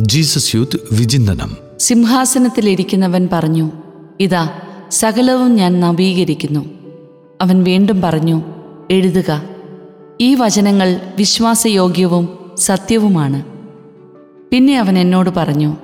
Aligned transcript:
Jesus 0.00 0.56
youth 0.56 0.78
വിചിന്തനം. 0.92 1.56
സിംഹാസനത്തിലിരിക്കുന്നവൻ 1.80 3.28
പറഞ്ഞു 3.32 3.70
ഇതാ 4.20 4.50
സകലവും 4.90 5.54
ഞാൻ 5.54 5.80
നവീകരിക്കുന്നു. 5.80 6.64
അവൻ 7.40 7.64
വീണ്ടും 7.64 8.00
പറഞ്ഞു 8.00 8.42
എഴുതുക. 8.90 9.42
ഈ 10.20 10.34
വചനങ്ങൾ 10.34 11.00
വിശ്വാസയോഗ്യവും 11.16 12.50
സത്യവുമാണ്. 12.58 13.42
പിന്നെ 14.50 14.78
അവൻ 14.78 14.98
എന്നോട് 14.98 15.30
പറഞ്ഞു 15.30 15.76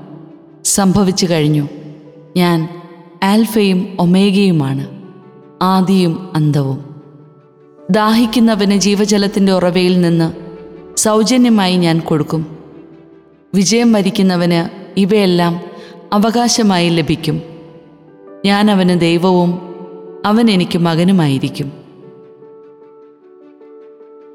സംഭവിച്ചു 0.65 1.27
കഴിഞ്ഞു. 1.31 1.69
ഞാൻ 2.37 2.83
ആൽഫയും 3.23 3.97
ഒമേഗയുമാണ് 4.01 5.03
ആദിയും 5.63 6.37
അന്തവും 6.37 6.95
ദാഹിക്കുന്നവന് 7.91 8.75
ജീവജലത്തിന്റെ 8.75 9.53
ഉറവയിൽ 9.53 10.01
നിന്ന് 10.01 10.33
സൗജന്യമായി 10.97 11.77
ഞാൻ 11.77 11.99
കൊടുക്കും. 11.99 12.54
വിജയം 13.55 13.93
വരിക്കുന്നവന് 13.93 14.91
ഇവയെല്ലാം 15.01 15.61
അവകാശമായി 16.13 16.89
ലഭിക്കും. 16.89 17.43
ഞാൻ 18.47 18.71
അവന് 18.71 19.01
ദൈവവും 19.01 19.75
അവൻ 20.27 20.51
എനിക്ക് 20.51 20.79
മകനുമായിരിക്കും. 20.79 21.73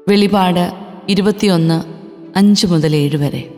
വെളിപാട് 0.08 0.72
ഇരുപത്തിയൊന്ന് 1.08 1.84
അഞ്ച് 2.38 2.66
മുതൽ 2.66 2.96
ഏഴ് 2.96 3.16
വരെ. 3.16 3.54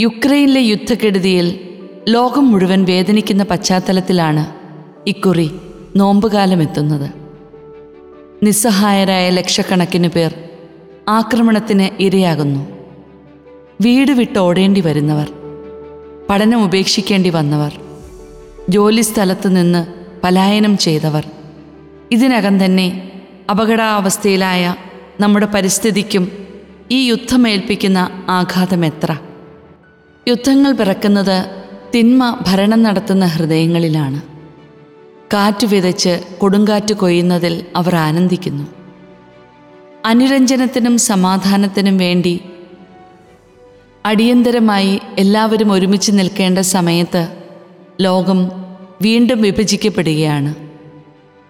യുക്രൈനിലെ 0.00 0.60
യുദ്ധക്കെടുതിയിൽ 0.60 1.60
ലോകം 2.08 2.52
മുഴുവൻ 2.52 2.84
വേദനിക്കുന്ന 2.84 3.42
പശ്ചാത്തലത്തിലാണ് 3.42 4.46
ഇക്കുറി 5.06 5.50
നോമ്പുകാലം 5.96 6.62
എത്തുന്നത് 6.62 7.10
നിസ്സഹായരായ 8.42 9.30
ലക്ഷക്കണക്കിന് 9.30 10.08
പേർ 10.08 10.34
ആക്രമണത്തിന് 11.08 12.02
ഇരയാകുന്നു. 12.02 12.73
വീട് 13.80 14.12
വിട്ട് 14.12 14.38
ഓടേണ്ടി 14.38 14.80
വരുന്നവർ 14.80 15.32
പഠനം 16.30 16.64
ഉപേക്ഷിക്കേണ്ടി 16.64 17.30
വന്നവർ 17.30 17.80
ജോലിസ്ഥലത്ത് 18.68 19.56
നിന്ന് 19.56 19.86
പലായനം 20.24 20.78
ചെയ്തവർ. 20.78 21.26
ഇതിനകം 22.12 22.64
തന്നെ 22.64 23.12
അപകടാവസ്ഥയിലായ 23.50 24.74
നമ്മുടെ 25.20 25.46
പരിസ്ഥിതിക്കും 25.46 26.32
ഈ 26.90 27.08
യുദ്ധമേൽപ്പിക്കുന്ന 27.08 28.24
ആഘാതം 28.28 28.84
എത്ര? 28.84 29.18
യുദ്ധങ്ങൾ 30.28 30.72
പിറക്കുന്നത് 30.72 31.62
തിന്മ 31.94 32.44
ഭരണം 32.46 32.82
നടത്തുന്ന 32.82 33.26
ഹൃദയങ്ങളിലാണ്. 33.26 34.22
കാറ്റ് 35.34 35.66
വിതച്ച് 35.66 36.20
കൊടുങ്കാറ്റ് 36.38 36.94
കൊയ്യുന്നതിൽ 36.94 37.64
അവർ 37.76 37.96
ആനന്ദിക്കുന്നു. 37.96 38.64
അനുരഞ്ജനത്തിനും 40.04 40.98
സമാധാനത്തിനും 40.98 41.98
വേണ്ടി 41.98 42.40
അടിയന്തരമായി 44.04 45.00
എല്ലാവരും 45.18 45.72
ഒരുമിച്ച് 45.72 46.12
നിൽക്കേണ്ട 46.14 46.58
സമയത്ത് 46.58 47.28
ലോകം 48.00 48.50
വീണ്ടും 49.02 49.42
വിഭജിക്കപ്പെടുകയാണ്. 49.42 50.54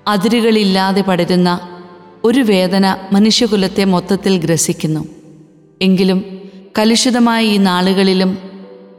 അതിരുകളില്ലാതെ 0.09 1.01
പടരുന്ന 1.01 1.61
ഒരു 2.25 2.41
വേദന 2.41 2.97
മനുഷ്യകുലത്തെ 3.13 3.85
മൊത്തത്തിൽ 3.85 4.39
ഗ്രസിക്കുന്നു. 4.39 5.09
എങ്കിലും 5.83 6.25
കലുഷിതമായ 6.79 7.45
ഈ 7.45 7.57
നാളുകളിലും 7.57 8.39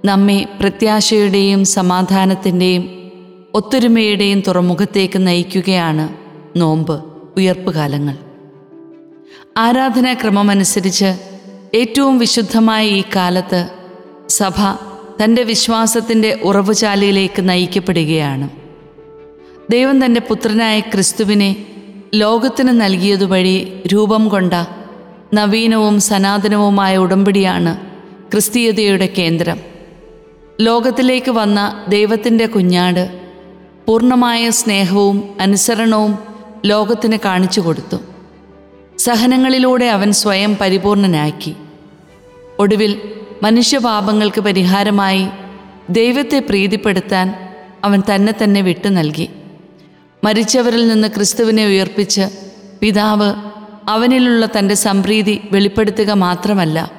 നമ്മെ 0.05 0.45
പ്രത്യാശയുടെയും 0.59 1.65
സമാധാനത്തിന്റെയും 1.65 3.11
ഒത്തൊരുമയുടെയും 3.53 4.43
തുറമുഖത്തേക്ക് 4.47 5.27
നയിക്കുകയാണ് 5.27 6.17
നോമ്പ് 6.59 7.05
ഉയർപ്പുകാലങ്ങൾ. 7.37 8.17
ആരാധനാക്രമമനുസരിച്ച് 9.57 11.34
ഏറ്റവും 11.73 12.17
വിശുദ്ധമായ 12.17 12.87
ഈ 12.87 13.03
കാലത്ത് 13.15 13.69
സഭ 14.29 14.53
തന്റെ 15.23 15.43
വിശ്വാസത്തിന്റെ 15.43 16.39
ഉറവുചാലിയിലേക്ക് 16.43 17.49
നയിക്കപ്പെടുകയാണ്. 17.49 18.49
ദൈവം 19.71 20.05
തന്റെ 20.05 20.21
പുത്രനായ 20.29 20.79
ക്രിസ്തുവിനെ 20.79 21.65
ലോകത്തിന് 22.15 22.81
നൽകിയതുവഴി 22.81 23.83
രൂപം 23.93 24.29
കൊണ്ട 24.29 24.53
നവീനവും 25.33 25.99
സനാതനവുമായ 25.99 26.97
ഉടമ്പടിയാണ് 26.97 27.77
ക്രിസ്തീയതയുടെ 28.31 29.05
കേന്ദ്രം. 29.05 29.59
ലോകത്തിലേക്ക് 30.61 31.31
വന്ന 31.31 31.85
ദൈവത്തിന്റെ 31.87 32.45
കുഞ്ഞാട് 32.45 33.19
പൂർണമായ 33.87 34.49
സ്നേഹവും 34.49 35.23
അനുസരണവും 35.41 36.19
ലോകത്തിന് 36.65 37.17
കാണിച്ചു 37.25 37.61
കൊടുത്തു. 37.61 37.97
സഹനങ്ങളിലൂടെ 38.99 39.85
അവൻ 39.85 40.11
സ്വയം 40.11 40.55
പരിപൂർണനാക്കി. 40.55 41.55
ഒടുവിൽ 42.59 43.01
മനുഷ്യപാപങ്ങൾക്ക് 43.43 44.41
പരിഹാരമായി 44.41 45.27
ദൈവത്തെ 45.89 46.39
പ്രീതിപ്പെടുത്താൻ 46.39 47.53
അവൻ 47.83 48.03
തന്നെ 48.15 48.33
തന്നെ 48.43 48.61
വിട്ടു 48.61 48.87
നൽകി. 48.87 49.29
മരിച്ചവരിൽ 50.23 50.87
നിന്ന് 50.87 51.07
ക്രിസ്തുവിനെ 51.07 51.65
ഉയർപ്പിച്ച് 51.65 52.21
പിതാവ് 52.81 53.33
അവനിലുള്ള 53.89 54.45
തന്റെ 54.45 54.75
സംപ്രീതി 54.75 55.41
വെളിപ്പെടുത്തുക 55.51 56.11
മാത്രമല്ല 56.11 56.91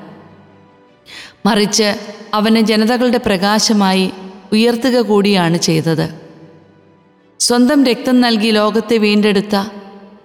മറിച്ച് 1.46 1.96
അവനെ 2.34 2.60
ജനതകളുടെ 2.60 3.18
പ്രകാശമായി 3.18 4.10
ഉയർത്തുക 4.52 5.00
കൂടിയാണ് 5.00 5.56
ചെയ്തത്. 5.56 6.14
സ്വന്തം 7.40 7.84
രക്തം 7.84 8.20
നൽകി 8.20 8.50
ലോകത്തെ 8.50 8.96
വീണ്ടെടുത്ത 8.96 9.64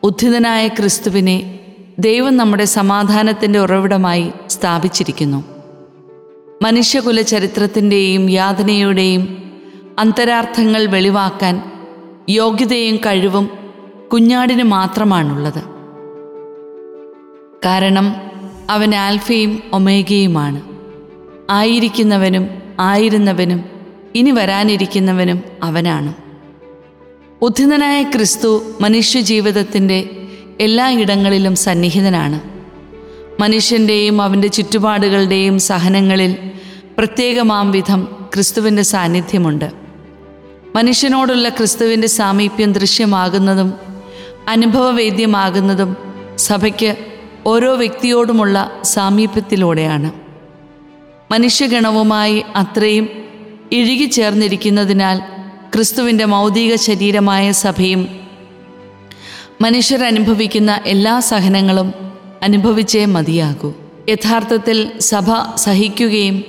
ഉദ്ധിതനായ 0.03 0.67
ക്രിസ്തുവിനെ 0.67 1.59
ദൈവം 2.00 2.38
നമ്മുടെ 2.38 2.66
സമാധാനത്തിന്റെ 2.66 3.59
ഉറവിടമായി 3.59 4.31
സ്ഥാപിച്ചിരിക്കുന്നു. 4.47 5.44
മനുഷ്യകുല 6.62 7.22
ചരിത്രത്തിന്റെയും 7.22 8.29
യാതനയുടെയും 8.29 9.52
അന്തരാർത്ഥങ്ങൾ 10.00 10.85
വെളിവാക്കാൻ 10.85 11.72
യോഗ്യതയും 12.29 12.96
കഴിവും 12.96 13.50
കുഞ്ഞാടിന് 14.13 14.63
മാത്രമാണുള്ളത്. 14.63 15.63
കാരണം 17.66 18.16
അവൻ 18.69 18.96
ആൽഫയും 18.96 19.63
ഒമേഗയുമാണ്. 19.73 20.62
ആയിരിക്കുന്നവനും 21.50 22.50
ആയിരുന്നവനും 22.79 23.63
ഇനി 24.16 24.31
വരാനിരിക്കുന്നവനും 24.31 25.44
അവനാണ്. 25.63 26.13
ഉദ്ധിതനായ 27.41 28.03
ക്രിസ്തു 28.03 28.63
മനുഷ്യജീവിതത്തിന്റെ 28.81 30.20
എല്ലാ 30.61 30.89
ഇടങ്ങളിലും 30.89 31.55
സന്നിഹിതനാണ്. 31.55 32.41
മനുഷ്യന്റെയും 33.41 34.22
അവന്റെ 34.22 34.47
ചുറ്റുപാടുകളുടെയും 34.47 35.59
സഹനങ്ങളിൽ 35.59 36.35
പ്രത്യേകമാം 36.97 37.72
വിധം 37.72 38.07
ക്രിസ്തുവിന്റെ 38.33 38.81
സാന്നിധ്യമുണ്ട്. 38.81 39.72
മനുഷ്യനോടുള്ള 40.75 41.49
ക്രിസ്തുവിന്റെ 41.49 42.07
സാമീപ്യം 42.07 42.73
ദൃശ്യമാകുന്നതും 42.73 43.73
അനുഭവവേദ്യമാകുന്നതും 44.47 45.97
സഭയ്ക്ക് 46.38 46.95
ഓരോ 47.45 47.75
വ്യക്തിയോടുമുള്ള 47.75 48.81
സാമീപ്യത്തിലൂടെയാണ്. 48.83 50.11
മനുഷ്യഗണവുമായി 51.31 52.43
അത്രയും 52.55 53.09
ഇഴുകിച്ചേർന്നിരിക്കുന്നതിനാൽ 53.72 55.19
ക്രിസ്തുവിന്റെ 55.75 56.25
മൗതിക 56.25 56.75
ശരീരമായ 56.75 57.51
സഭയും 57.51 58.20
മനുഷ്യർ 59.61 60.03
അനുഭവിക്കുന്ന 60.03 60.81
എല്ലാ 60.85 61.19
സഹനങ്ങളും 61.19 61.94
അനുഭവിച്ചേ 62.44 63.05
മതിയാകൂ. 63.05 63.73
യഥാർത്ഥത്തിൽ 64.09 64.91
സഭ 64.99 65.55
സഹിക്കുകയും 65.55 66.44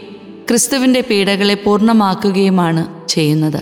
ക്രിസ്തുവിന്റെ 0.48 1.00
പീഡകളെ 1.00 1.54
പൂർണമാക്കുകയുമാണ് 1.54 3.08
ചെയ്യുന്നത്. 3.08 3.60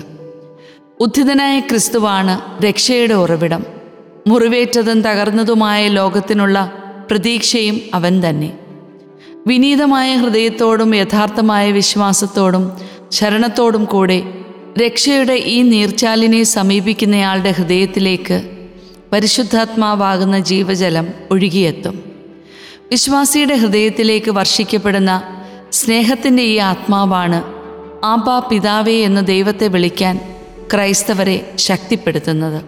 ഉദ്ധിതനായ 1.00 1.60
ക്രിസ്തുവാണ് 1.60 2.62
രക്ഷയുടെ 2.62 3.14
ഉറവിടം. 3.14 3.64
മുറിവേറ്റതും 4.26 5.02
തകർന്നതുമായ 5.02 5.88
ലോകത്തിനുള്ള 5.88 6.72
പ്രതീക്ഷയും 7.10 7.80
അവൻ 7.94 8.28
തന്നെ. 8.28 8.52
വിനീതമായ 9.46 10.16
ഹൃദയത്തോടും 10.16 10.94
യഥാർത്ഥമായ 10.94 11.70
വിശ്വാസത്തോടും 11.70 12.72
ശരണത്തോടും 13.10 13.84
കൂടെ 13.84 14.22
രക്ഷയുടെ 14.84 15.32
ഈ 15.32 15.62
നീർച്ചാലിനെ 15.62 16.42
സമീപിക്കുന്നയാളുടെ 16.42 17.50
ഹൃദയത്തിലേക്ക് 17.50 18.59
പരിശുദ്ധാത്മാവാകുന്ന 19.12 20.38
ജീവജലം 20.38 21.08
ഒഴുകിയെത്തും. 21.30 22.12
വിശ്വാസിയുടെ 22.90 23.54
ഹൃദയത്തിലേക്ക് 23.54 24.30
വർഷിക്കപ്പെടുന്ന 24.30 25.22
സ്നേഹത്തിന്റെ 25.72 26.42
ഈ 26.42 26.56
ആത്മാവാണ് 26.56 27.42
ആബാ 28.04 28.38
പിതാവേ 28.38 28.92
എന്ന് 28.92 29.26
ദൈവത്തെ 29.26 29.68
വിളിക്കാൻ 29.68 30.36
ക്രൈസ്തവരെ 30.74 31.52
ശക്തിപ്പെടുത്തുന്നത്. 31.56 32.64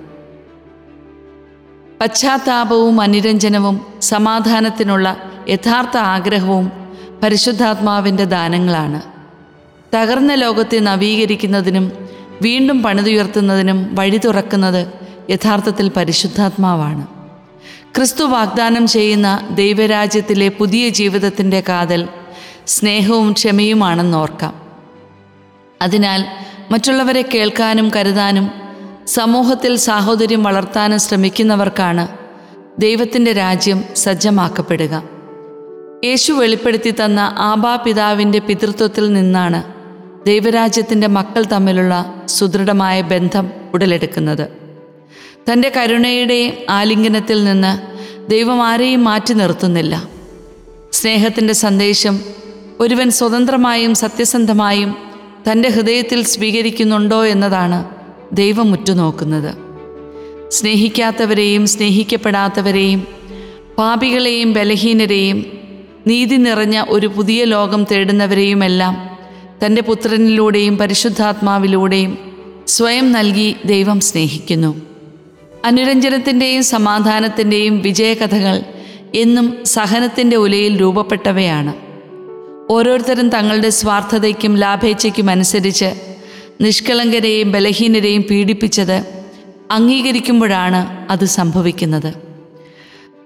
പശ്ചാത്താപവും 2.01 3.01
അനുരഞ്ജനവും 3.01 3.87
സമാധാനത്തിനുള്ള 4.03 5.17
യഥാർത്ഥ 5.49 5.97
ആഗ്രഹവും 5.97 6.73
പരിശുദ്ധാത്മാവിന്റെ 7.23 8.25
ദാനങ്ങളാണ്. 8.25 9.03
തകർന്ന 9.97 10.35
ലോകത്തെ 10.35 10.79
നവീകരിക്കുന്നതിനും 10.79 11.93
വീണ്ടും 12.43 12.83
പണിതുയർത്തുന്നതിനും 12.83 13.95
വഴി 13.95 14.21
തുറക്കുന്നത് 14.25 15.02
യഥാർത്ഥത്തിൽ 15.31 15.89
പരിശുദ്ധാത്മാവാണ്. 15.89 17.07
ക്രിസ്തു 17.97 18.25
വാഗ്ദാനം 18.25 18.87
ചെയ്യുന്ന 18.87 19.49
ദൈവരാജ്യത്തിലെ 19.55 20.49
പുതിയ 20.49 20.89
ജീവിതത്തിന്റെ 20.89 21.63
കാതൽ 21.69 22.09
സ്നേഹവും 22.67 23.33
ക്ഷമയുമാണെന്നോർക്കാം 23.33 24.55
അതിനാൽ 25.83 26.25
മറ്റുള്ളവരെ 26.71 27.25
കേൾക്കാനും 27.35 27.91
കരുതാനും 27.97 28.51
സമൂഹത്തിൽ 29.07 29.77
സാഹോദര്യം 29.77 30.43
വളർത്താനും 30.43 30.99
ശ്രമിക്കുന്നവർക്കാണ് 30.99 32.09
ദൈവത്തിന്റെ 32.79 33.33
രാജ്യം 33.33 33.85
സജ്ജമാക്കപ്പെടുക. 33.97 35.03
യേശു 36.05 36.33
വെളിപ്പെടുത്തി 36.33 36.91
തന്ന 36.91 37.35
ആബാ 37.39 37.77
പിതാവിന്റെ 37.77 38.39
പിതൃത്വത്തിൽ 38.39 39.13
നിന്നാണ് 39.13 39.63
ദൈവരാജ്യത്തിന്റെ 40.27 41.07
മക്കൾ 41.07 41.45
തമ്മിലുള്ള 41.53 42.23
സുദൃഢമായ 42.27 43.01
ബന്ധം 43.01 43.51
ഉടലെടുക്കുന്നത്. 43.75 44.62
തന്റെ 45.51 45.73
കരുണയുടെ 45.77 46.67
ആലിംഗനത്തിൽ 46.71 47.45
നിന്ന് 47.45 47.93
ദൈവം 48.31 48.63
ആരെയും 48.63 49.05
മാറ്റി 49.05 49.33
നിർത്തുന്നില്ല. 49.33 50.09
സ്നേഹത്തിന്റെ 50.93 51.53
സന്ദേശം 51.53 52.21
ഒരുവൻ 52.81 53.11
സ്വതന്ത്രമായും 53.11 53.95
സത്യസന്ധമായും 53.95 54.97
തന്റെ 55.51 55.69
ഹൃദയത്തിൽ 55.69 56.25
സ്വീകരിക്കുന്നുണ്ടോ 56.25 57.25
എന്നതാണ് 57.25 57.85
ദൈവം 58.33 58.73
ഉറ്റുനോക്കുന്നത്. 58.73 59.55
സ്നേഹിക്കാത്തവരെയും 60.51 61.67
സ്നേഹിക്കപ്പെടാത്തവരെയും 61.67 63.07
പാപികളെയും 63.79 64.53
ബലഹീനരെയും 64.53 65.47
നീതി 66.07 66.37
നിറഞ്ഞ 66.37 66.85
ഒരു 66.89 67.07
പുതിയ 67.07 67.45
ലോകം 67.45 67.85
തേടുന്നവരെയുമെല്ലാം 67.85 69.19
തന്റെ 69.67 69.83
പുത്രനിലൂടെയും 69.83 70.79
പരിശുദ്ധാത്മാവിലൂടെയും 70.79 72.19
സ്വയം 72.69 73.13
നൽകി 73.13 73.57
ദൈവം 73.65 74.01
സ്നേഹിക്കുന്നു. 74.01 74.92
അനുരഞ്ജനത്തിന്റെയും 75.65 76.65
സമാധാനത്തിന്റെയും 76.65 77.83
വിജയകഥകൾ 77.83 78.63
എന്നും 79.15 79.65
സഹനത്തിന്റെ 79.65 80.37
ഉലയിൽ 80.37 80.81
രൂപപ്പെട്ടവയാണ്. 80.81 81.75
ഓരോരുത്തരും 82.71 83.29
തങ്ങളുടെ 83.29 83.71
സ്വാർത്ഥതയ്ക്കും 83.71 84.57
ലാഭേച്ഛയ്ക്കും 84.57 85.31
അനുസരിച്ച് 85.31 85.95
നിഷ്കളങ്കരെയും 86.61 87.53
ബലഹീനരെയും 87.53 88.23
പീഡിപ്പിച്ചത് 88.23 89.05
അംഗീകരിക്കുമ്പോഴാണ് 89.71 91.11
അത് 91.11 91.25
സംഭവിക്കുന്നത്. 91.25 92.15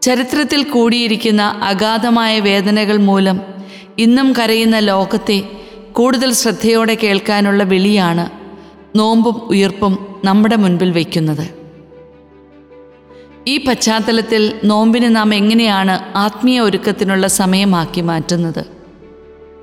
ചരിത്രത്തിൽ 0.03 0.63
കൂടിയിരിക്കുന്ന 0.63 1.43
അഗാധമായ 1.43 2.41
വേദനകൾ 2.41 2.97
മൂലം 2.97 3.41
ഇന്നും 3.99 4.33
കരയുന്ന 4.33 4.79
ലോകത്തെ 4.79 5.43
കൂടുതൽ 5.93 6.33
ശ്രദ്ധയോടെ 6.33 6.95
കേൾക്കാനുള്ള 6.95 7.63
വിളിയാണ് 7.63 8.31
നോമ്പും 8.99 9.35
ഉയർപ്പും 9.35 10.21
നമ്മുടെ 10.25 10.57
മുൻപിൽ 10.57 10.91
വയ്ക്കുന്നത്. 10.91 11.56
ഈ 13.49 13.65
പശ്ചാത്തലത്തിൽ 13.65 14.61
നോമ്പിനെ 14.65 15.09
നാം 15.09 15.35
എങ്ങനെയാണ് 15.35 16.19
ആത്മീയ 16.19 16.61
ഒരുക്കത്തിനുള്ള 16.61 17.27
സമയമാക്കി 17.27 18.01
മാറ്റുന്നത്? 18.01 18.65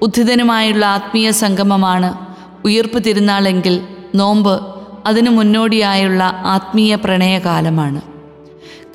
ഉദ്ധിതനുമായുള്ള 0.01 0.85
ആത്മീയ 0.85 1.31
സംഗമമാണ് 1.31 2.25
ഉയർപ്പ് 2.65 3.03
തിരുനാളെങ്കിൽ 3.05 3.81
നോമ്പ് 4.15 4.75
അതിനു 5.05 5.29
മുന്നോടിയായുള്ള 5.29 6.23
ആത്മീയ 6.23 6.95
പ്രണയകാലമാണ്. 6.95 8.01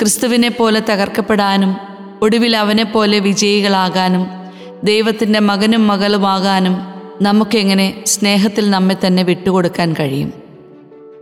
ക്രിസ്തുവിനെ 0.00 0.48
പോലെ 0.48 0.80
തകർക്കപ്പെടാനും 0.80 1.76
ഒടുവിൽ 2.22 2.56
അവനെപ്പോലെ 2.56 3.18
വിജയികളാകാനും 3.18 4.26
ദൈവത്തിന്റെ 4.84 5.40
മകനും 5.40 5.86
മകളുമാകാനും 5.88 6.76
നമുക്കെങ്ങനെ 7.22 8.04
സ്നേഹത്തിൽ 8.06 8.70
നമ്മെ 8.70 8.96
തന്നെ 9.06 9.22
വിട്ടുകൊടുക്കാൻ 9.22 9.94
കഴിയും? 10.00 10.32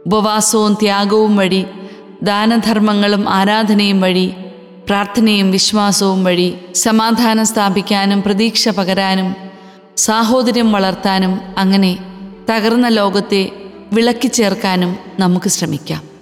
ഉപവാസവും 0.07 0.79
ത്യാഗവും 0.83 1.37
വഴി 1.37 1.67
ദാനധർമ്മങ്ങളും 2.23 3.29
ആരാധനയും 3.29 4.01
വഴി 4.01 4.35
പ്രാർത്ഥനയും 4.89 5.51
വിശ്വാസവും 5.51 6.25
വഴി 6.25 6.57
സമാധാനം 6.75 7.47
സ്ഥാപിക്കാനും 7.47 8.23
പ്രതീക്ഷ 8.23 8.69
പകരാനും 8.69 9.35
സാഹോദര്യം 9.97 10.73
വളർത്താനും 10.73 11.41
അങ്ങനെ 11.59 11.99
തകർന്ന 12.51 12.89
ലോകത്തെ 12.89 13.51
വിളക്കി 13.93 14.29
ചേർക്കാനും 14.29 14.97
നമുക്ക് 15.19 15.49
ശ്രമിക്കാം. 15.49 16.16